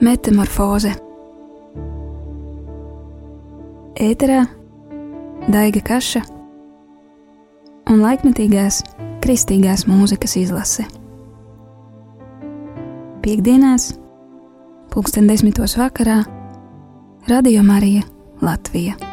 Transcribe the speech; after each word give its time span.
Metamorfoze 0.00 0.90
Ēterā 3.96 4.42
Daiga 5.48 5.80
Kaša 5.88 6.20
un 7.88 8.02
laikmetīgās 8.04 8.82
kristīgās 9.24 9.86
mūzikas 9.88 10.36
izlase. 10.42 10.84
Piektdienās, 13.24 13.94
pulksten 14.92 15.32
desmitos 15.32 15.78
vakarā, 15.80 16.20
Radio 17.32 17.64
Marija 17.64 18.04
Latvija. 18.44 19.05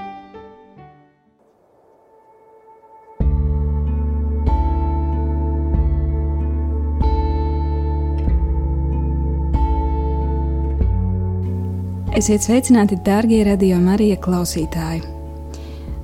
Esiet 12.13 12.43
sveicināti, 12.45 12.93
darbie 13.01 13.39
radio 13.41 13.79
Marija 13.81 14.19
klausītāji! 14.21 14.99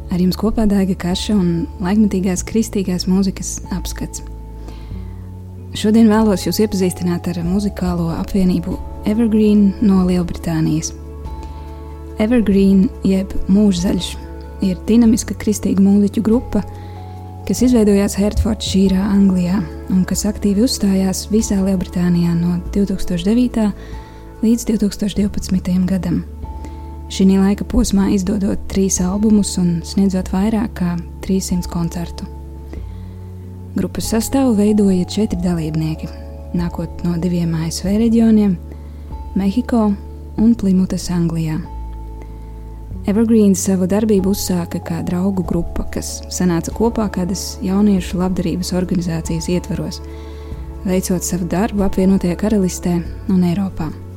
Ar 0.09 0.17
jums 0.17 0.39
kopā 0.41 0.63
dēga 0.65 0.95
kaša 0.97 1.35
un 1.37 1.51
laikmatīgās 1.85 2.41
kristīgās 2.49 3.05
mūzikas 3.05 3.51
apskats. 3.77 4.23
Šodien 5.77 6.09
vēlos 6.09 6.47
jūs 6.47 6.63
iepazīstināt 6.65 7.29
ar 7.29 7.37
muzikālo 7.45 8.07
apvienību 8.15 8.79
Evergreen 9.05 9.67
no 9.85 9.99
Lielbritānijas. 10.09 10.95
Evergreen 12.17 12.87
jeb 13.05 13.37
mūžzaļš 13.45 14.09
ir 14.65 14.81
dinamiska 14.89 15.37
kristīga 15.37 15.85
mūziķu 15.85 16.25
grupa, 16.25 16.65
kas 17.45 17.61
izveidojās 17.69 18.17
Hertfordšīrā, 18.17 19.05
Anglijā, 19.13 19.61
un 19.93 20.01
kas 20.09 20.25
aktīvi 20.25 20.65
uzstājās 20.65 21.27
visā 21.29 21.61
Lielbritānijā 21.61 22.33
no 22.41 22.57
2009 22.73 23.69
līdz 23.69 24.07
2012. 24.41 25.85
gadam. 25.85 26.21
Šī 27.11 27.25
laika 27.35 27.65
posmā 27.67 28.05
izdodot 28.15 28.61
trīs 28.71 29.01
albumus 29.03 29.57
un 29.59 29.81
sniedzot 29.83 30.29
vairāk 30.31 30.77
kā 30.77 30.93
300 31.25 31.67
koncertu. 31.67 32.27
Grupas 33.75 34.07
sastāvu 34.13 34.55
veidoja 34.55 35.05
četri 35.09 35.41
dalībnieki, 35.43 36.07
nākot 36.55 37.03
no 37.03 37.17
diviem 37.19 37.51
ASV 37.55 37.97
reģioniem- 37.99 38.55
Mehiko 39.39 39.93
un 40.37 40.55
Plimutas, 40.55 41.09
Anglijā. 41.09 41.59
Evergreen 43.07 43.55
savu 43.55 43.87
darbību 43.87 44.31
uzsāka 44.31 44.79
kā 44.79 45.03
draugu 45.03 45.43
grupa, 45.43 45.83
kas 45.91 46.21
sanāca 46.29 46.71
kopā 46.71 47.09
kādas 47.09 47.57
jauniešu 47.61 48.17
labdarības 48.17 48.71
organizācijas 48.71 49.49
ietvaros, 49.49 50.01
veicot 50.85 51.23
savu 51.23 51.45
darbu 51.45 51.83
apvienotajā 51.83 52.35
karalistē 52.35 53.03
un 53.29 53.43
Eiropā. 53.43 54.08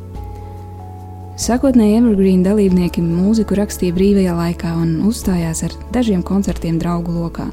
Sākotnēji 1.40 1.94
Evergreen 1.96 2.42
dalībnieki 2.44 3.00
mūziku 3.00 3.56
rakstīja 3.56 3.94
brīvajā 3.96 4.34
laikā 4.36 4.72
un 4.76 4.98
uzstājās 5.08 5.62
ar 5.64 5.72
dažiem 5.94 6.20
koncertiem 6.28 6.76
draugu 6.76 7.14
lokā. 7.14 7.46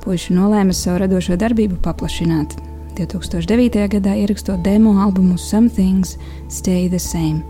Puisi 0.00 0.32
nolēma 0.32 0.72
savu 0.72 1.02
radošo 1.02 1.36
darbību 1.36 1.76
paplašināt. 1.84 2.56
2009. 2.96 3.84
gadā 3.92 4.14
ierakstot 4.22 4.62
demo 4.64 4.94
albumu 5.04 5.36
Some 5.36 5.68
Things 5.68 6.16
Stay 6.48 6.88
the 6.88 6.98
Same. 6.98 7.42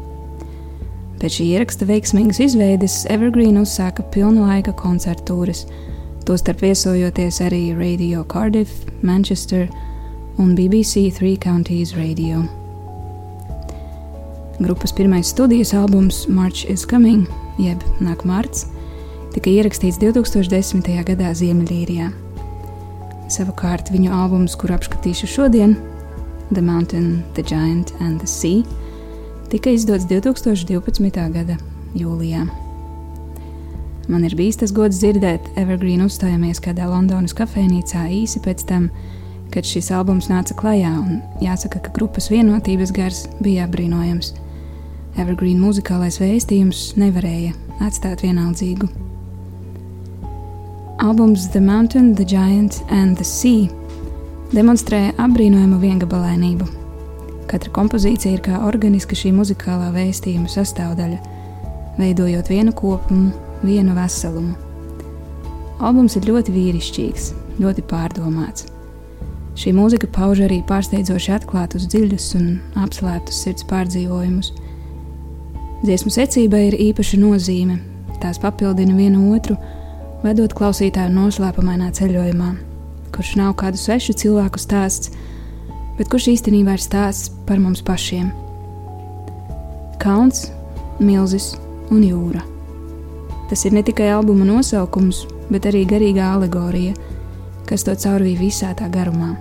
Pēc 1.22 1.38
šī 1.38 1.46
ieraksta 1.54 1.86
veiksmīgas 1.86 2.42
izveides 2.48 2.98
Evergreen 3.14 3.60
uzsāka 3.62 4.02
pilnlaika 4.10 4.74
koncertu 4.74 5.30
tūres, 5.30 5.68
tostarp 6.26 6.66
viesojoties 6.66 7.38
arī 7.46 7.62
Radio 7.78 8.26
Cardiff, 8.26 8.90
Manchester 9.02 9.70
un 10.36 10.56
BBC 10.58 11.14
Three 11.14 11.38
Counties 11.38 11.94
Radio. 11.94 12.42
Grupas 14.60 14.92
pirmais 14.92 15.26
studijas 15.26 15.74
albums 15.74 16.28
March 16.28 16.70
is 16.70 16.86
Coming, 16.86 17.26
jeb 17.58 17.80
Nāk 17.98 18.20
Mārts, 18.22 18.68
tika 19.34 19.50
ierakstīts 19.50 19.98
2010. 19.98 20.86
gadā 21.08 21.32
Ziemeļīrijā. 21.34 22.12
Savukārt 23.34 23.90
viņu 23.90 24.12
albums, 24.14 24.54
kur 24.54 24.70
apskatīšu 24.76 25.26
šodien, 25.26 25.74
The 26.52 26.62
Mountain, 26.62 27.24
The 27.34 27.42
Giant 27.42 27.90
and 27.98 28.22
the 28.22 28.30
Sea, 28.30 28.62
tika 29.50 29.74
izdots 29.74 30.06
2012. 30.06 31.26
gada 31.34 31.58
jūlijā. 31.98 32.46
Man 34.06 34.22
ir 34.22 34.38
bijis 34.38 34.60
tas 34.62 34.76
gods 34.76 35.02
dzirdēt 35.02 35.50
Evergreen 35.58 36.06
uzstājamies 36.06 36.62
kādā 36.62 36.86
Londonas 36.86 37.34
kafejnīcā 37.34 38.06
īsi 38.20 38.38
pēc 38.44 38.62
tam, 38.70 38.86
kad 39.50 39.66
šis 39.66 39.90
albums 39.90 40.30
nāca 40.30 40.54
klajā, 40.54 40.94
un 40.94 41.20
jāsaka, 41.42 41.82
ka 41.82 41.94
grupas 41.98 42.30
vienotības 42.30 42.94
gars 42.94 43.26
bija 43.42 43.66
apbrīnojams. 43.66 44.43
Evergreen 45.14 45.60
muzikālais 45.62 46.16
vēstījums 46.18 46.96
nevarēja 46.98 47.52
atstāt 47.86 48.24
vienaldzīgu. 48.24 48.88
Albums 51.04 51.46
The 51.54 51.60
Mountain, 51.62 52.16
The 52.18 52.24
Giant 52.26 52.80
and 52.90 53.14
the 53.20 53.24
Sea 53.24 53.68
demonstrē 54.50 55.12
apbrīnojamu 55.22 55.78
viengabalainību. 55.82 56.66
Katra 57.46 57.70
kompozīcija 57.76 58.34
ir 58.34 58.42
kā 58.42 58.58
organiska 58.66 59.14
šī 59.14 59.30
muzikālā 59.36 59.92
vēstījuma 59.94 60.50
sastāvdaļa, 60.50 61.20
veidojot 62.00 62.50
vienu 62.50 62.74
kopumu, 62.74 63.30
vienu 63.62 63.94
veselumu. 63.94 64.56
Albums 65.78 66.18
ir 66.18 66.26
ļoti 66.26 66.58
vīrišķīgs, 66.58 67.30
ļoti 67.62 67.86
pārdomāts. 67.86 68.66
Šī 69.54 69.70
mūzika 69.78 70.10
pauž 70.10 70.42
arī 70.48 70.58
pārsteidzoši 70.66 71.36
atklātus, 71.38 71.86
dziļus 71.86 72.30
un 72.40 72.54
apslēptus 72.82 73.44
sirds 73.46 73.66
pārdzīvojumus 73.70 74.50
Dziesmu 75.84 76.08
secībai 76.08 76.62
ir 76.70 76.74
īpaša 76.80 77.18
nozīme. 77.20 77.74
Tās 78.22 78.38
papildina 78.40 78.94
vienu 78.96 79.34
otru, 79.36 79.58
vedot 80.22 80.54
klausītāju 80.56 81.12
noslēpumainā 81.12 81.90
ceļojumā, 81.92 82.54
kurš 83.12 83.34
nav 83.36 83.50
kādu 83.60 83.76
svešu 83.76 84.14
cilvēku 84.22 84.62
stāsts, 84.62 85.12
bet 85.98 86.08
kurš 86.08 86.30
īstenībā 86.32 86.78
ir 86.78 86.80
stāsts 86.80 87.28
par 87.44 87.60
mums 87.60 87.84
pašiem. 87.84 88.30
Kalns, 90.00 90.46
milzis 91.04 91.52
un 91.92 92.00
jūra. 92.00 92.40
Tas 93.50 93.68
ir 93.68 93.76
ne 93.76 93.84
tikai 93.84 94.08
albuma 94.14 94.48
nosaukums, 94.48 95.26
bet 95.52 95.68
arī 95.68 95.84
garīgā 95.84 96.32
alegorija, 96.38 96.96
kas 97.68 97.84
to 97.84 97.92
caurvīja 97.92 98.40
visā 98.40 98.72
tā 98.72 98.88
garumā. 98.88 99.34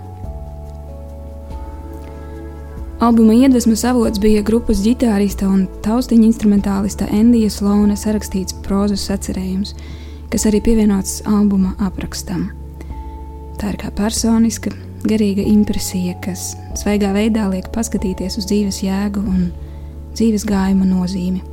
Albuma 3.04 3.34
iedvesmas 3.34 3.82
avots 3.84 4.16
bija 4.16 4.40
grupas 4.40 4.78
ģitārista 4.80 5.44
un 5.44 5.66
taustiņa 5.84 6.24
instrumentālista 6.24 7.04
Endija 7.12 7.50
Slona 7.52 7.98
sarakstīts 8.00 8.56
prozas 8.64 9.04
sacerējums, 9.10 9.74
kas 10.32 10.46
arī 10.48 10.62
pievienots 10.64 11.18
albuma 11.28 11.74
aprakstam. 11.84 12.46
Tā 13.60 13.74
ir 13.74 13.78
kā 13.82 13.92
personiska, 13.92 14.72
garīga 15.04 15.44
impresija, 15.44 16.16
kas 16.24 16.54
svaigā 16.80 17.12
veidā 17.12 17.44
liek 17.52 17.68
paskatīties 17.76 18.40
uz 18.40 18.48
dzīves 18.48 18.80
jēgu 18.86 19.20
un 19.20 19.46
dzīves 20.16 20.48
gājuma 20.48 20.88
nozīmi. 20.88 21.44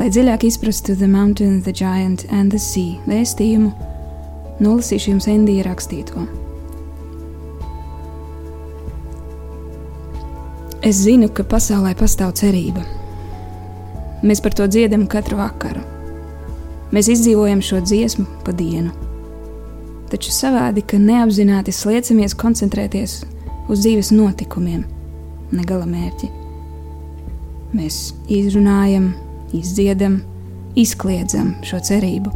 Lai 0.00 0.08
dziļāk 0.08 0.48
izprastu 0.48 0.96
The 0.96 1.12
Mountain, 1.12 1.60
The 1.60 1.76
Giant 1.76 2.24
and 2.32 2.56
the 2.56 2.62
Sea 2.72 2.96
vēstījumu, 3.04 3.74
nolasīšu 4.64 5.12
jums 5.12 5.28
Endija 5.28 5.68
rakstīto. 5.68 6.24
Es 10.90 11.04
zinu, 11.04 11.28
ka 11.30 11.44
pasaulē 11.46 11.92
pastāv 11.94 12.32
cerība. 12.40 12.80
Mēs 14.26 14.40
par 14.42 14.56
to 14.58 14.64
dziedam 14.66 15.04
katru 15.12 15.36
vakaru. 15.38 15.84
Mēs 16.90 17.06
izdzīvojam 17.12 17.62
šo 17.62 17.78
dziesmu 17.84 18.24
pa 18.42 18.50
dienu. 18.58 18.90
Taču 20.10 20.34
savādi, 20.34 20.82
ka 20.82 20.98
neapzināti 20.98 21.70
sliecamies 21.70 22.34
koncentrēties 22.34 23.20
uz 23.70 23.84
dzīves 23.84 24.10
notikumiem, 24.16 24.82
ne 25.54 25.68
gala 25.68 25.86
mērķi. 25.86 26.32
Mēs 27.78 28.02
izrunājam, 28.26 29.12
izdziedam, 29.54 30.24
izkliedzam 30.74 31.54
šo 31.70 31.78
cerību, 31.86 32.34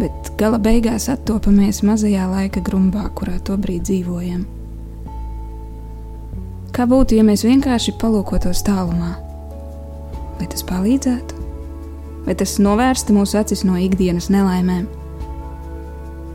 bet 0.00 0.32
gala 0.40 0.56
beigās 0.56 1.12
attopamies 1.12 1.84
mazajā 1.84 2.30
laika 2.32 2.64
grumbā, 2.64 3.10
kurā 3.12 3.36
tobrīd 3.44 3.84
dzīvojam. 3.84 4.46
Kā 6.78 6.84
būtu, 6.86 7.16
ja 7.18 7.24
mēs 7.26 7.42
vienkārši 7.42 7.96
palūkotos 7.98 8.60
tālumā? 8.62 9.16
Vai 10.38 10.46
tas 10.46 10.62
palīdzētu? 10.62 11.40
Vai 12.22 12.36
tas 12.38 12.52
novērstu 12.62 13.16
mūsu 13.16 13.40
acis 13.40 13.64
no 13.66 13.74
ikdienas 13.82 14.28
nelaimēm? 14.30 14.84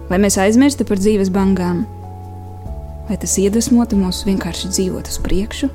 Vai 0.10 0.20
mēs 0.20 0.36
aizmirstu 0.44 0.84
par 0.84 1.00
dzīves 1.00 1.32
bangām? 1.32 1.86
Vai 3.08 3.16
tas 3.24 3.38
iedvesmotu 3.40 3.96
mūs 4.04 4.26
vienkārši 4.28 4.76
dzīvot 4.76 5.16
uz 5.16 5.22
priekšu? 5.24 5.72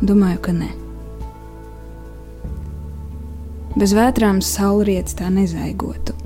Domāju, 0.00 0.40
ka 0.48 0.56
nē. 0.56 0.72
Bez 3.76 3.92
vētrām 3.92 4.40
saulrietis 4.40 5.20
tā 5.20 5.28
nezaigotu. 5.28 6.16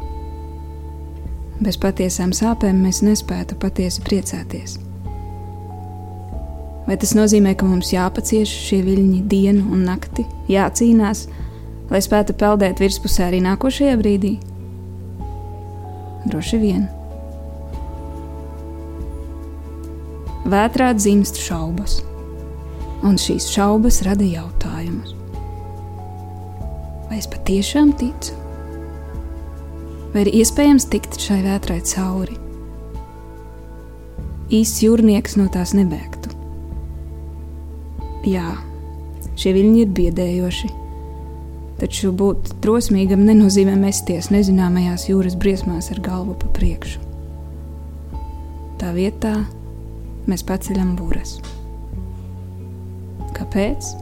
Bez 1.59 1.83
patiesām 1.83 2.31
sāpēm 2.31 2.79
mēs 2.87 3.03
nespētu 3.03 3.59
patiesi 3.59 4.07
priecāties. 4.07 4.85
Vai 6.89 6.97
tas 6.97 7.11
nozīmē, 7.13 7.53
ka 7.53 7.67
mums 7.69 7.91
jāpacieš 7.93 8.49
šie 8.49 8.79
viļņi 8.87 9.19
dienu 9.29 9.67
un 9.77 9.83
nakti, 9.85 10.25
jācīnās, 10.49 11.27
lai 11.91 12.01
spētu 12.01 12.33
peldēt 12.41 12.81
virspusē 12.81 13.27
arī 13.27 13.43
nākošajā 13.45 13.97
brīdī? 14.01 14.39
Droši 16.25 16.61
vien. 16.63 16.87
Vētrā 20.49 20.95
dzimst 20.97 21.37
šaubas, 21.45 21.99
un 23.05 23.21
šīs 23.21 23.51
šaubas 23.53 24.01
rada 24.07 24.25
jautājumus. 24.25 25.13
Vai 27.11 27.21
es 27.21 27.29
patiešām 27.29 27.93
ticu? 28.01 28.33
Vai 30.15 30.25
ir 30.25 30.33
iespējams 30.41 30.89
tikt 30.89 31.21
šai 31.21 31.43
vētrai 31.45 31.83
cauri? 31.85 32.39
Īsts 34.57 34.81
jūrnieks 34.87 35.37
no 35.37 35.51
tās 35.53 35.77
nebēgtu. 35.77 36.18
Jā, 38.27 38.57
šie 39.39 39.53
viļņi 39.55 39.83
ir 39.85 39.91
biedējoši, 39.95 40.71
taču 41.79 42.11
būt 42.19 42.57
drosmīgam 42.65 43.23
nenozīmē 43.29 43.77
mesties 43.79 44.33
nezināmajās 44.35 45.07
jūras 45.11 45.37
briesmās 45.39 45.93
ar 45.95 46.03
galvu 46.03 46.35
pa 46.41 46.51
priekšu. 46.57 47.05
Tā 48.79 48.91
vietā 48.95 49.37
mēs 50.27 50.43
paceļam 50.47 50.97
būras. 50.99 51.39
Kāpēc? 53.39 53.95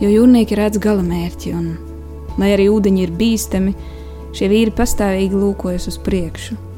Jo 0.00 0.08
jūrnieki 0.12 0.56
redz 0.60 0.80
gala 0.80 1.04
mērķi, 1.04 1.56
un, 1.56 1.70
lai 2.40 2.52
arī 2.54 2.68
ūdeņi 2.72 3.06
ir 3.06 3.16
bīstami, 3.16 3.76
šie 4.36 4.48
vīri 4.52 4.76
pastāvīgi 4.76 5.40
lūkojas 5.40 5.88
uz 5.88 6.00
priekšu 6.04 6.69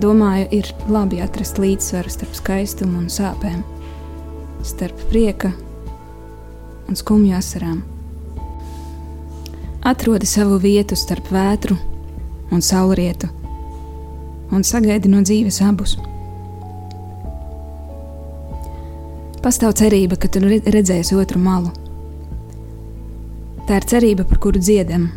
Domāju, 0.00 0.46
ir 0.54 0.68
labi 0.88 1.18
atrast 1.20 1.58
līdzsvaru 1.60 2.08
starp 2.08 2.36
skaistumu 2.38 3.02
un 3.02 3.08
sāpēm, 3.12 3.58
starp 4.64 5.00
prieka 5.10 5.50
un 6.88 6.96
skumju 6.96 7.34
asarām. 7.36 7.82
Atrodi 9.90 10.28
savu 10.30 10.56
vietu 10.62 10.96
starp 10.96 11.28
vētru 11.34 11.76
un 12.54 12.64
saulrietu 12.64 13.28
un 14.54 14.64
sagaidi 14.64 15.10
no 15.10 15.20
dzīves 15.26 15.60
abus. 15.66 15.98
Pastāv 19.44 19.74
cerība, 19.80 20.16
ka 20.20 20.30
tu 20.32 20.40
redzēsi 20.46 21.18
otru 21.18 21.42
malu. 21.42 21.74
Tā 23.68 23.82
ir 23.82 23.88
cerība, 23.92 24.24
par 24.24 24.40
kuru 24.46 24.60
dziedam. 24.60 25.10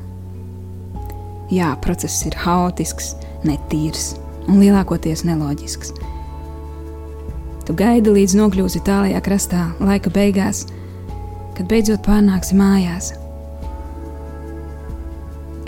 Jā, 1.53 1.71
process 1.83 2.25
ir 2.27 2.35
haotisks, 2.43 3.13
netīrs 3.47 4.13
un 4.47 4.59
lielākoties 4.61 5.23
neloģisks. 5.27 5.93
Tu 7.63 7.75
gaidi 7.79 8.11
līdz 8.11 8.35
nokļūsi 8.39 8.81
tālākajā 8.83 9.21
krastā, 9.23 9.67
laika 9.79 10.11
beigās, 10.11 10.65
kad 11.55 11.69
beidzot 11.71 12.03
pārnāksi 12.03 12.57
mājās. 12.59 13.13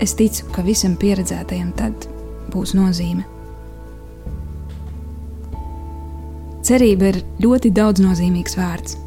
Es 0.02 0.12
ticu, 0.18 0.44
ka 0.52 0.64
visam 0.66 0.98
pieredzētajam 1.00 1.72
tad 1.78 2.04
būs 2.52 2.74
nozīme. 2.76 3.24
Cerība 6.66 7.12
ir 7.12 7.22
ļoti 7.40 7.70
daudznozīmīgs 7.72 8.58
vārds. 8.58 8.98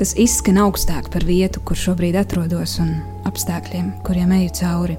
Tas 0.00 0.14
izskan 0.16 0.62
augstāk 0.62 1.10
par 1.12 1.26
vietu, 1.28 1.60
kur 1.60 1.76
šobrīd 1.76 2.16
atrodos, 2.16 2.78
un 2.80 2.94
apstākļiem, 3.28 3.92
kuriem 4.06 4.32
eju 4.38 4.52
cauri. 4.62 4.96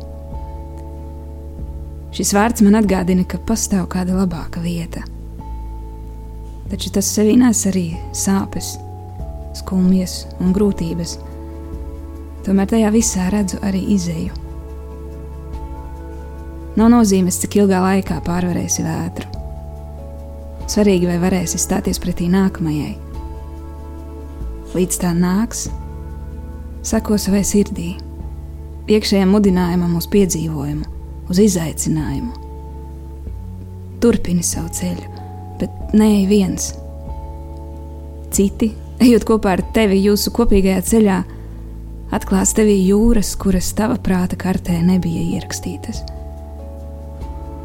Šis 2.11 2.33
vārds 2.35 2.59
man 2.65 2.75
atgādina, 2.75 3.23
ka 3.23 3.39
pastāv 3.47 3.85
kāda 3.91 4.17
labāka 4.17 4.59
vieta. 4.59 5.05
Taču 6.67 6.91
tas 6.91 7.07
sevī 7.07 7.37
nes 7.39 7.63
arī 7.69 7.85
sāpes, 8.15 8.73
skumjas 9.55 10.25
un 10.43 10.51
grūtības. 10.55 11.15
Tomēr 12.43 12.67
tajā 12.73 12.91
visā 12.91 13.29
redzu 13.31 13.61
arī 13.63 13.85
izēju. 13.95 14.35
Nav 16.75 16.91
nozīmes, 16.91 17.39
cik 17.39 17.61
ilgā 17.61 17.79
laikā 17.83 18.19
pārvarēsi 18.27 18.83
vētru. 18.83 19.27
Svarīgi, 20.71 21.07
vai 21.07 21.17
varēsi 21.19 21.59
stāties 21.59 21.99
pretī 21.99 22.27
nākamajai. 22.31 22.93
Līdz 24.75 25.03
tā 25.03 25.11
nāks, 25.15 25.67
sako 26.87 27.19
savai 27.19 27.43
sirdī, 27.47 27.91
iekšējam 28.87 29.35
mudinājumam 29.35 29.99
uz 29.99 30.07
piedzīvojumu 30.11 31.00
uz 31.31 31.39
izaicinājumu. 31.39 32.33
Turpini 34.03 34.43
savu 34.43 34.71
ceļu, 34.75 35.09
bet 35.61 35.93
ne 35.95 36.09
viens. 36.29 36.71
Citi, 38.31 38.71
ejot 39.03 39.25
kopā 39.27 39.55
ar 39.57 39.63
tevi 39.75 40.01
jūsu 40.01 40.33
kopīgajā 40.35 40.81
ceļā, 40.89 41.19
atklās 42.15 42.55
tevī 42.57 42.77
jūras, 42.83 43.35
kuras 43.39 43.71
tava 43.77 43.99
prāta 44.01 44.39
kartē 44.39 44.79
nebija 44.83 45.23
ierakstītas. 45.37 46.03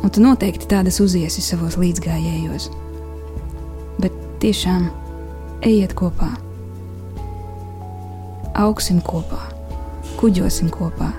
Un 0.05 0.13
tu 0.13 0.23
noteikti 0.23 0.69
tādas 0.71 1.01
uziesi 1.03 1.43
savos 1.43 1.79
līdzgājējos. 1.81 2.71
Bet 3.99 4.15
tiešām 4.45 4.91
ejiet 5.67 5.97
kopā, 5.99 6.31
augsim 8.61 9.01
kopā, 9.03 9.41
kuģosim 10.21 10.71
kopā, 10.75 11.11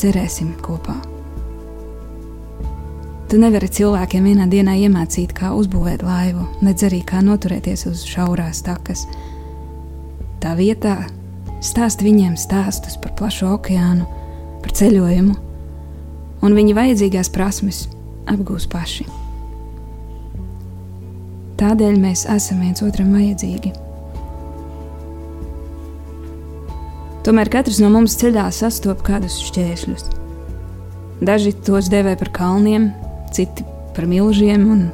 cerēsim 0.00 0.54
kopā. 0.62 1.11
Tu 3.32 3.38
nevari 3.40 3.64
cilvēkiem 3.64 4.26
vienā 4.28 4.44
dienā 4.44 4.74
iemācīt, 4.76 5.30
kā 5.32 5.54
uzbūvēt 5.56 6.02
laivu, 6.04 6.42
nedz 6.60 6.82
arī 6.84 6.98
kā 7.08 7.22
noturēties 7.24 7.86
uz 7.88 8.02
šaurās 8.04 8.58
takas. 8.66 9.06
Tā 10.42 10.50
vietā 10.58 10.98
stāst 11.64 12.02
viņiem 12.04 12.34
stāstus 12.36 12.98
par 13.00 13.14
plašu 13.16 13.46
okeānu, 13.54 14.04
par 14.60 14.74
ceļojumu, 14.76 15.36
un 16.44 16.56
viņi 16.58 16.74
vajadzīgās 16.76 17.30
prasmes 17.32 17.78
apgūs 18.28 18.66
paši. 18.68 19.06
Tādēļ 21.62 21.96
mēs 22.02 22.26
esam 22.34 22.60
viens 22.60 22.84
otram 22.84 23.14
vajadzīgi. 23.16 23.72
Tomēr 27.24 27.48
katrs 27.56 27.80
no 27.80 27.88
mums 27.96 28.18
ceļā 28.20 28.44
sastopas 28.52 29.08
kādus 29.08 29.38
šķēršļus. 29.46 30.04
Daži 31.24 31.54
tos 31.64 31.88
dēvē 31.88 32.18
par 32.20 32.32
kalniem, 32.36 32.90
citi 33.32 33.64
par 33.96 34.06
milžiem 34.08 34.66
un 34.70 34.86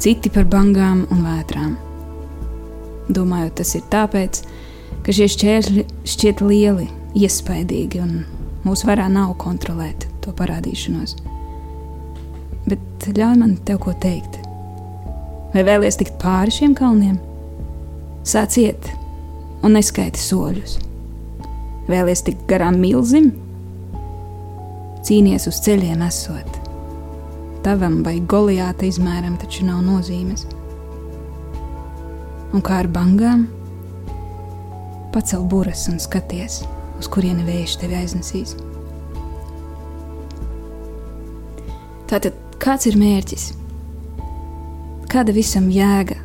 citi 0.00 0.30
par 0.32 0.46
bangām 0.50 1.04
un 1.12 1.24
vētrām. 1.24 1.74
Domāju, 3.14 3.52
tas 3.60 3.74
ir 3.76 3.84
tāpēc, 3.92 4.40
ka 5.04 5.12
šie 5.12 5.28
šķēršļi 5.34 5.84
šķiet 6.08 6.42
lieli, 6.44 6.88
iespaidīgi 7.16 8.00
un 8.00 8.14
mūsu 8.64 8.88
varā 8.88 9.10
nav 9.12 9.34
kontrolēt 9.40 10.08
to 10.24 10.32
parādīšanos. 10.36 11.16
Bet 12.64 13.08
ļauj 13.12 13.36
man 13.40 13.58
tev 13.68 13.82
ko 13.84 13.92
teikt. 14.00 14.40
Vai 15.54 15.62
vēlies 15.66 16.00
tikt 16.00 16.16
pāri 16.22 16.54
šiem 16.54 16.74
kalniem? 16.76 17.20
Sāc 18.26 18.56
iet 18.58 18.88
un 19.62 19.76
neskaiti 19.76 20.20
soļus. 20.20 20.78
Vēlies 21.88 22.24
tikt 22.24 22.46
garām 22.48 22.80
milzim? 22.80 23.34
Cīnies 25.04 25.44
uz 25.50 25.60
ceļiem 25.66 26.00
esot 26.08 26.63
tavam 27.64 28.02
vai 28.04 28.18
Goliāta 28.20 28.84
izmēram 28.84 29.38
taču 29.40 29.64
nav 29.64 29.80
nozīmes. 29.86 30.44
Un 32.54 32.62
kā 32.64 32.82
ar 32.82 32.88
bangām? 32.92 33.46
Pacel 35.14 35.44
buras 35.48 35.86
un 35.90 36.00
skaties, 36.02 36.60
uz 37.00 37.08
kurieni 37.10 37.46
vējš 37.46 37.76
tevi 37.80 37.96
aiznesīs. 37.98 38.54
Tātad, 42.10 42.36
kāds 42.62 42.88
ir 42.90 42.98
mērķis? 43.00 43.46
Kāda 45.10 45.34
visam 45.34 45.70
jēga? 45.72 46.18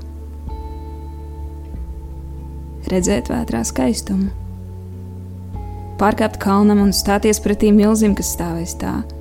Redzēt 2.90 3.30
vētrā 3.30 3.62
skaistumu, 3.70 4.32
pārkāpt 6.02 6.42
kalnam 6.42 6.82
un 6.82 6.92
stāties 6.96 7.40
pretī 7.44 7.70
milzim, 7.76 8.18
kas 8.18 8.34
stāvēs 8.34 8.74
stāvā 8.76 9.19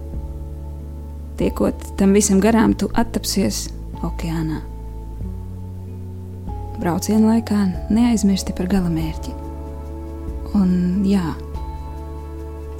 Tiekot 1.39 1.93
tam 1.99 2.17
visam 2.17 2.41
garām, 2.43 2.73
tu 2.75 2.89
attapsies 2.99 3.69
okeānā. 4.03 4.59
Brauciena 6.79 7.35
laikā 7.35 7.59
neaizmirsti 7.95 8.55
par 8.59 8.67
galamērķi. 8.71 9.35
Un 10.59 10.73
jā, 11.07 11.35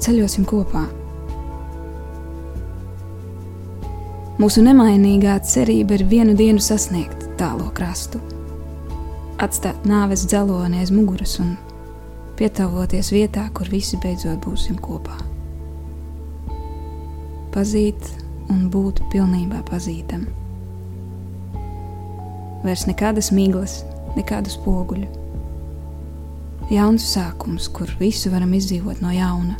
ceļosim 0.03 0.47
kopā. 0.47 0.85
Mūsu 4.39 4.63
nemainīgā 4.63 5.33
cerība 5.43 5.97
ir 5.97 6.05
vienu 6.11 6.35
dienu 6.39 6.63
sasniegt 6.63 7.25
tālo 7.39 7.67
krastu, 7.75 8.21
atstāt 9.39 9.83
nāves 9.87 10.23
dzeloni 10.27 10.79
aiz 10.79 10.93
muguras 10.95 11.39
un 11.43 11.57
pietāvoties 12.39 13.11
vietā, 13.11 13.49
kur 13.55 13.67
visi 13.71 13.99
beidzot 13.99 14.39
būsim 14.43 14.79
kopā. 14.79 15.17
Pazīt 17.51 18.13
un 18.49 18.67
būt 18.73 19.01
pilnībā 19.13 19.63
pazītam. 19.69 20.27
vairs 22.63 22.85
nekādas 22.89 23.31
miglas, 23.31 23.79
nekādu 24.17 24.51
spoguļu. 24.51 25.07
Jauns 26.69 27.05
sākums, 27.15 27.69
kur 27.73 27.89
visu 28.01 28.29
varam 28.33 28.51
izdzīvot 28.53 29.01
no 29.01 29.13
jauna, 29.15 29.55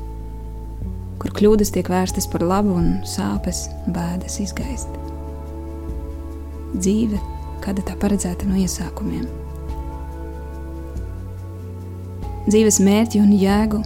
kur 1.19 1.34
kļūdas 1.36 1.72
tiek 1.74 1.89
vērstas 1.89 2.27
par 2.29 2.46
labu 2.46 2.75
un 2.77 2.89
sāpes, 3.08 3.65
bēdas 3.96 4.39
izgaist. 4.43 4.91
Dzīve, 6.75 7.17
kāda 7.63 7.84
tā 7.88 7.96
paredzēta 8.00 8.46
no 8.48 8.60
iesākumiem. 8.60 9.25
Dzīves 12.50 12.79
mērķi 12.86 13.24
un 13.24 13.34
jēgu 13.38 13.81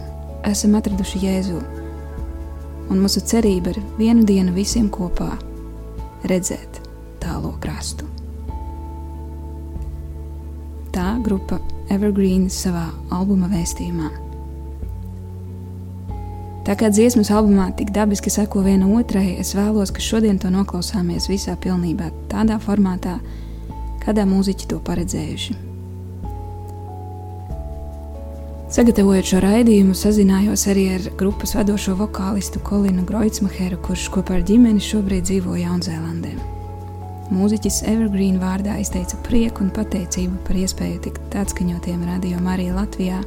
esam 0.48 0.76
atraduši 0.78 1.22
Jēzu, 1.24 1.62
un 2.90 3.00
mūsu 3.02 3.22
cerība 3.24 3.74
ir 3.74 3.80
vienu 3.98 4.24
dienu 4.26 4.54
visiem 4.56 4.90
kopā 4.92 5.32
redzēt 6.28 6.80
tālo 7.22 7.54
krastu. 7.60 8.08
Tā 10.94 11.16
grupa 11.24 11.58
Evergreen 11.90 12.46
savā 12.52 12.86
albuma 13.12 13.48
vēstījumā. 13.50 14.12
Tā 16.64 16.78
kā 16.80 16.88
dziesmas 16.88 17.28
albumā 17.34 17.66
tik 17.76 17.90
dabiski 17.92 18.32
seko 18.32 18.62
viena 18.64 18.88
otrai, 18.96 19.34
es 19.42 19.52
vēlos, 19.56 19.92
ka 19.92 20.00
šodien 20.00 20.38
to 20.40 20.48
noklausāmies 20.54 21.28
visā 21.28 21.58
pilnībā, 21.60 22.08
tādā 22.32 22.56
formātā, 22.62 23.18
kādā 24.06 24.24
mūziķi 24.28 24.72
to 24.72 24.80
paredzējuši. 24.86 25.73
Sagatavojot 28.74 29.28
šo 29.28 29.38
raidījumu, 29.38 29.92
sazinājos 29.94 30.64
arī 30.72 30.88
ar 30.96 31.04
grupas 31.14 31.52
vadošo 31.54 31.92
vokālistu 31.94 32.58
Kolinu 32.66 33.04
Groitsmacheru, 33.06 33.78
kurš 33.86 34.08
kopā 34.16 34.40
ar 34.40 34.42
ģimeni 34.48 34.82
šobrīd 34.82 35.28
dzīvo 35.28 35.54
Jaunzēlandē. 35.60 36.32
Mūziķis 37.30 37.84
Evergreen 37.92 38.40
vārdā 38.42 38.74
izteica 38.82 39.20
prieku 39.28 39.62
un 39.62 39.70
pateicību 39.78 40.42
par 40.48 40.58
iespēju 40.58 40.98
tikt 41.06 41.38
atskaņotiem 41.44 42.02
radio 42.08 42.42
Marija 42.42 42.74
Latvijā. 42.80 43.22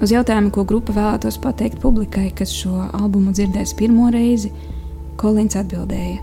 Uz 0.00 0.16
jautājumu, 0.16 0.48
ko 0.56 0.64
grupa 0.72 0.96
vēlētos 0.96 1.36
pateikt 1.44 1.84
publikai, 1.84 2.30
kas 2.32 2.56
šo 2.62 2.88
albumu 2.96 3.36
dzirdēs 3.36 3.76
pirmo 3.76 4.08
reizi, 4.08 4.54
Kolins 5.20 5.60
atbildēja: 5.60 6.16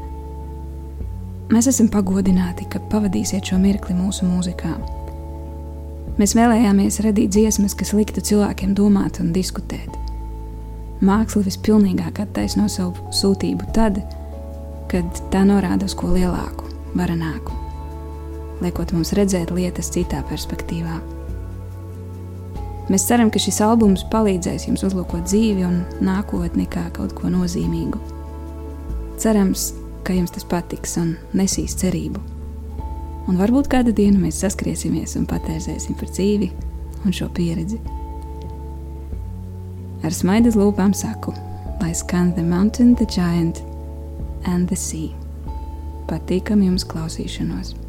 Mēs 1.53 1.69
esam 1.69 1.93
pagodināti, 1.93 2.65
ka 2.65 2.81
pavadīsiet 2.89 3.45
šo 3.45 3.61
mirkli 3.61 3.93
mūsu 3.93 4.25
mūzikā. 4.25 4.96
Mēs 6.17 6.33
vēlējāmies 6.33 6.95
radīt 7.05 7.29
dziesmas, 7.35 7.75
kas 7.77 7.93
liktu 7.93 8.23
cilvēkiem 8.25 8.71
domāt 8.77 9.19
un 9.21 9.29
diskutēt. 9.35 9.91
Māksla 11.05 11.43
vispilnīgāk 11.45 12.23
attaisno 12.23 12.65
savu 12.73 13.11
sūtību 13.13 13.67
tad, 13.75 13.99
kad 14.89 15.19
tā 15.29 15.43
norāda 15.45 15.85
uz 15.85 15.93
ko 15.97 16.09
lielāku, 16.15 16.65
varenāku, 16.97 17.53
liekot 18.63 18.95
mums 18.97 19.13
redzēt 19.13 19.53
lietas 19.53 19.91
citā 19.93 20.23
perspektīvā. 20.31 20.95
Mēs 22.89 23.05
ceram, 23.05 23.29
ka 23.29 23.37
šis 23.43 23.59
albums 23.61 24.05
palīdzēs 24.09 24.65
jums 24.71 24.85
uzlūkot 24.87 25.27
dzīvi 25.27 25.67
un 25.67 25.83
nākotni 26.01 26.65
kā 26.71 26.87
kaut 26.95 27.13
ko 27.19 27.29
nozīmīgu. 27.29 28.01
Cerams, 29.21 29.69
ka 30.07 30.17
jums 30.17 30.33
tas 30.33 30.47
patiks 30.49 30.97
un 30.97 31.13
nesīs 31.37 31.77
cerību. 31.77 32.36
Un 33.27 33.35
varbūt 33.39 33.67
kādu 33.71 33.91
dienu 33.95 34.21
mēs 34.23 34.39
saskriesimies 34.43 35.17
un 35.19 35.25
patērzēsim 35.27 35.97
par 35.99 36.11
dzīvi 36.13 36.51
un 37.03 37.15
šo 37.15 37.27
pieredzi. 37.35 37.79
Ar 40.07 40.15
smaidu 40.15 40.53
lūpām 40.55 40.93
saku, 40.95 41.33
lai 41.81 41.91
skan 41.97 42.31
The 42.37 42.45
Mountain, 42.45 42.95
the 42.95 43.05
Giant 43.05 43.63
and 44.45 44.69
the 44.69 44.79
Sea. 44.79 45.11
Patīkam 46.07 46.63
jums 46.63 46.87
klausīšanos! 46.87 47.86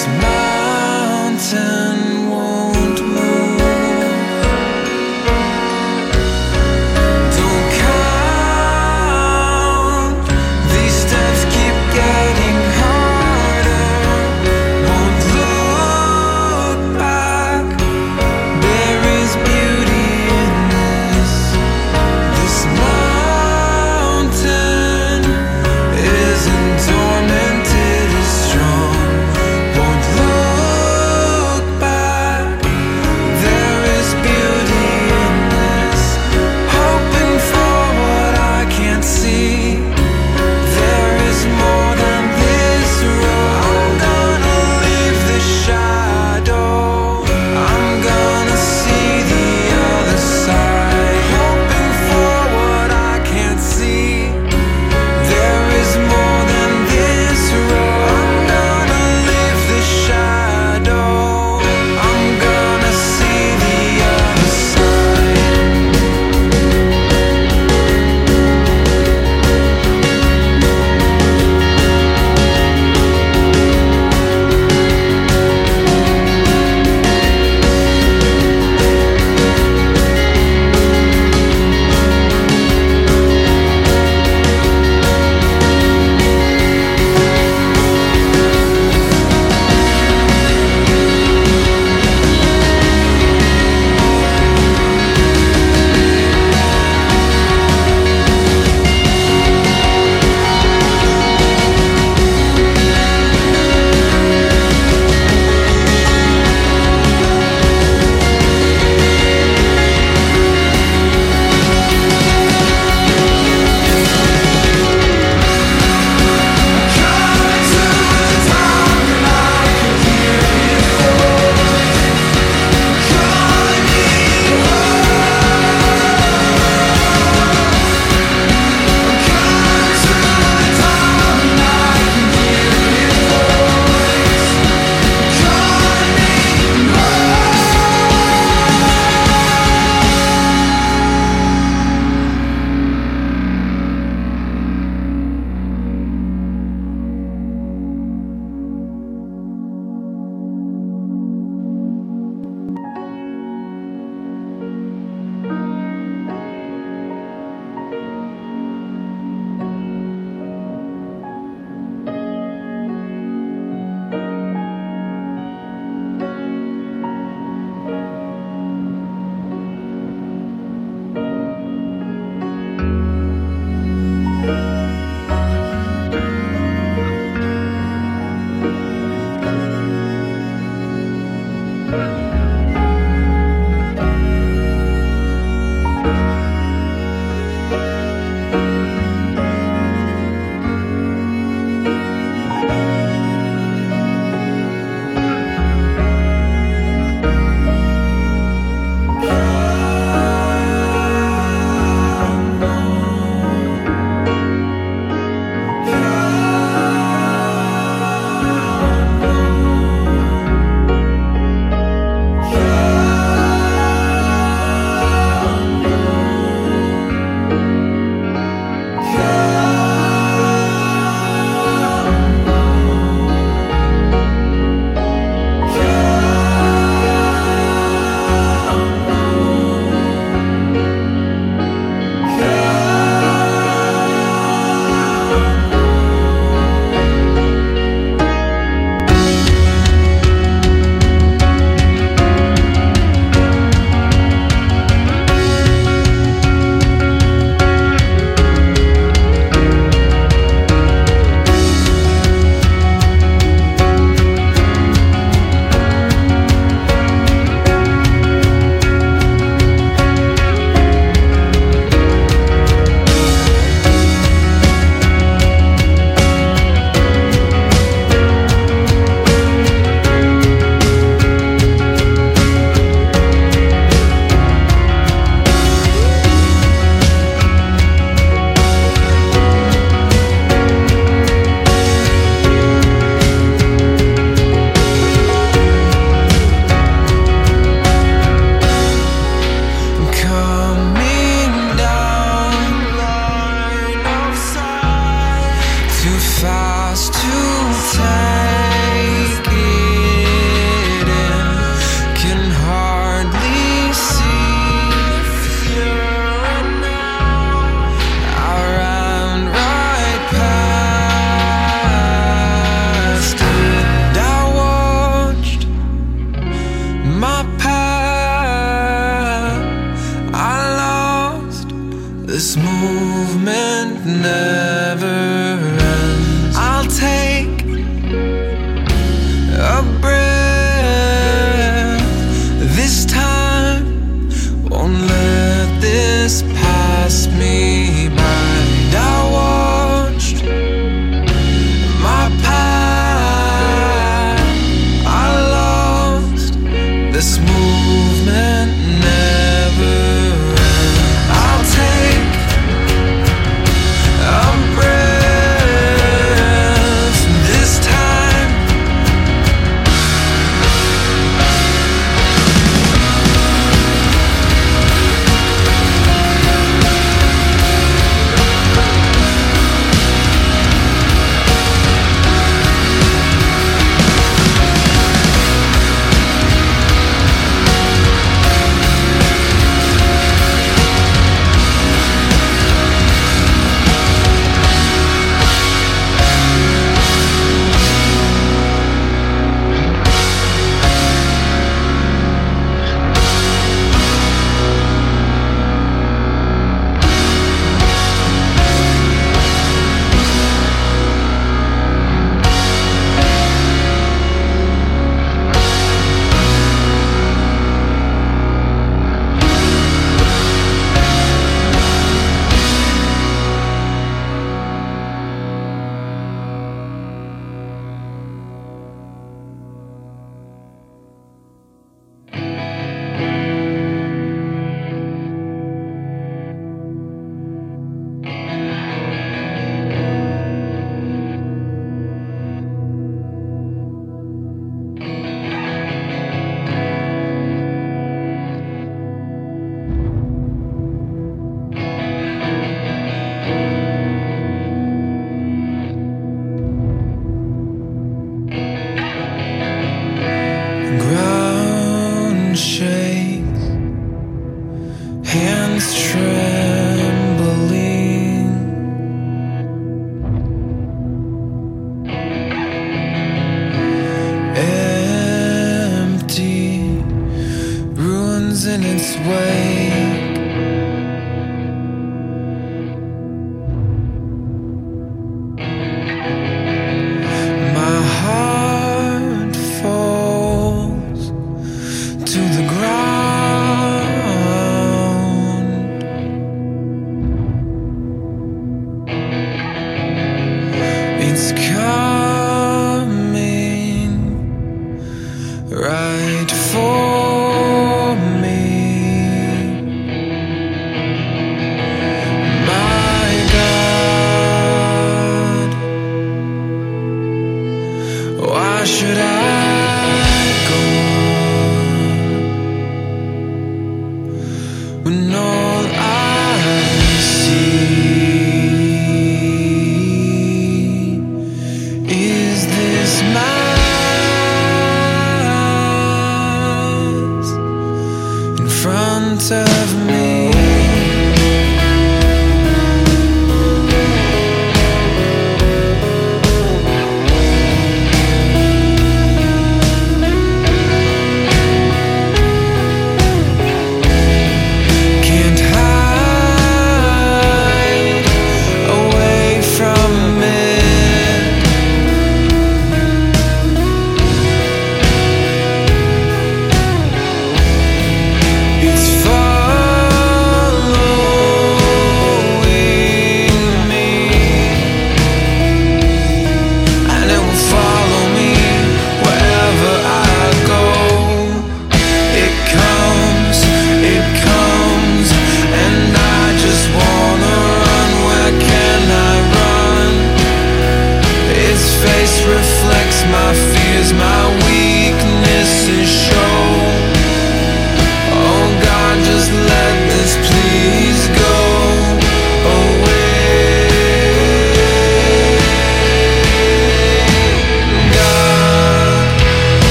smile 0.00 0.39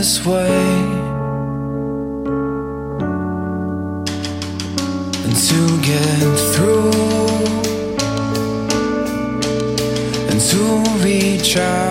this 0.00 0.24
way 0.24 0.48
and 5.26 5.36
to 5.48 5.60
get 5.82 6.38
through 6.54 6.90
and 10.30 10.40
to 10.40 11.04
reach 11.04 11.58
out. 11.58 11.89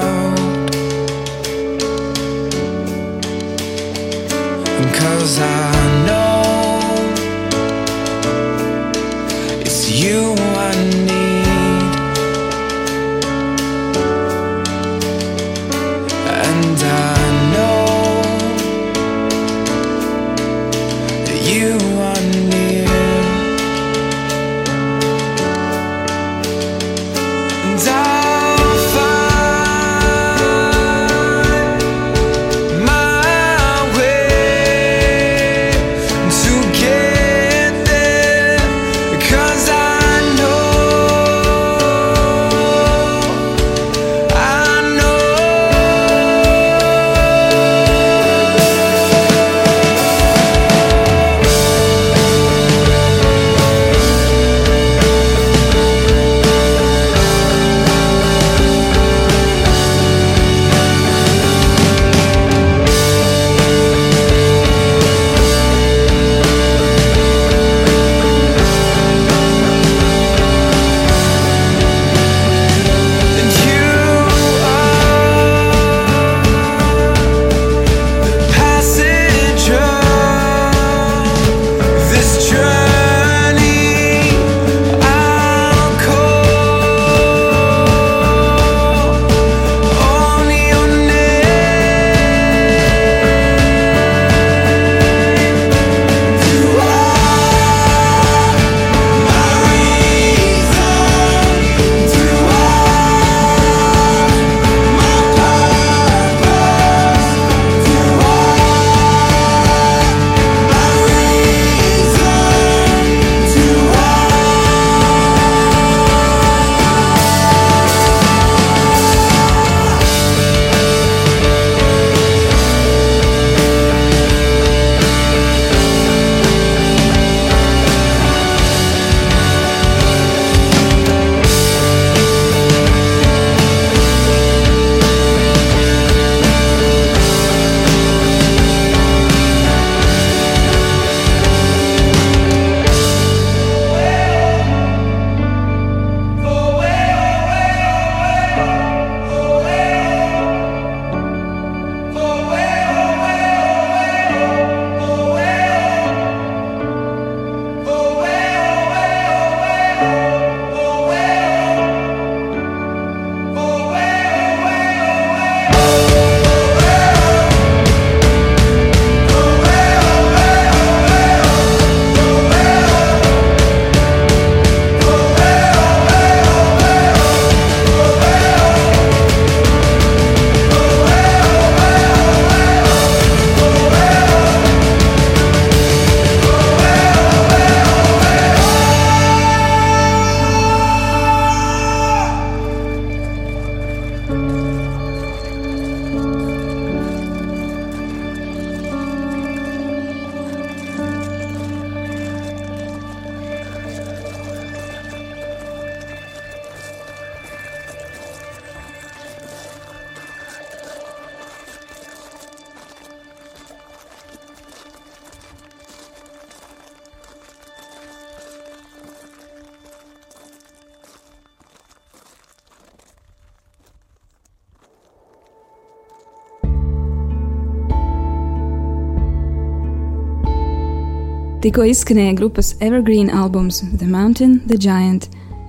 Tikko 231.70 231.84
izskanēja 231.86 232.34
grupas 232.34 232.72
Evergreen 232.82 233.28
albums 233.30 233.84
The 234.00 234.08
Mountain, 234.10 234.56
The 234.66 234.78
Giant 234.82 235.28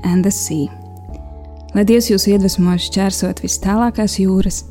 and 0.09 0.25
The 0.25 0.31
Sea. 0.33 0.71
Lai 1.75 1.85
Dievs 1.85 2.09
jūs 2.09 2.25
iedvesmo 2.33 2.73
šķērsot 2.81 3.43
vis 3.45 3.59
tālākās 3.61 4.15
jūras, 4.17 4.63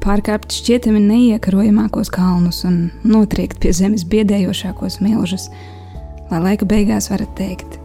pārkāpt 0.00 0.56
šķietami 0.56 1.04
neiekarojamākos 1.10 2.08
kalnus 2.16 2.62
un 2.64 2.88
notriekt 3.04 3.60
pie 3.60 3.74
zemes 3.76 4.06
biedējošākos 4.08 5.02
milžus, 5.04 5.50
lai 6.32 6.40
laika 6.40 6.64
beigās 6.72 7.12
varat 7.12 7.36
teikt, 7.36 7.76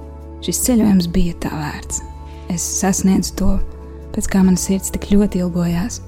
šis 0.47 0.63
ceļojums 0.69 1.11
bija 1.11 1.35
tā 1.43 1.51
vērts. 1.51 1.99
Es 2.55 2.71
sasniedzu 2.79 3.35
to, 3.35 3.53
pēc 4.15 4.31
kā 4.31 4.47
mana 4.47 4.55
sirds 4.55 4.95
tik 4.95 5.11
ļoti 5.11 5.43
ilgojās. 5.43 5.99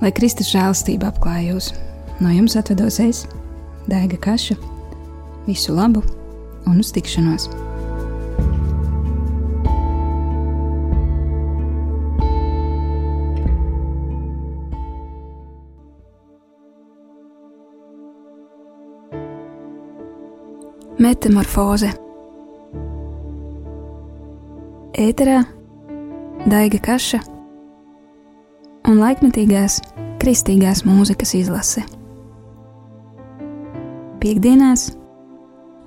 Lai 0.00 0.16
Kristus 0.16 0.56
žēlastība 0.56 1.12
apklāj 1.12 1.50
jūs, 1.52 1.74
no 2.24 2.32
jums 2.32 2.56
atvedos 2.56 3.04
es, 3.04 3.26
Daiga 3.92 4.16
Kaša. 4.16 4.72
Visu 5.46 5.74
labu 5.76 6.00
un 6.66 6.78
uz 6.80 6.92
tikšanos! 6.96 7.50
Metamorfoze 21.04 21.90
Ēterā 24.96 25.42
Daiga 26.48 26.78
Kaša 26.86 27.20
un 28.88 29.00
laikmetīgās 29.02 29.82
kristīgās 30.22 30.84
mūzikas 30.88 31.34
izlase. 31.36 31.84
Piektdienās, 34.22 34.92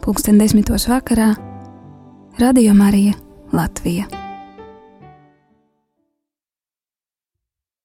pulksten 0.07 0.37
desmitos 0.39 0.85
vakarā, 0.87 1.33
Radio 2.39 2.73
Marija 2.73 3.11
Latvija. 3.51 4.16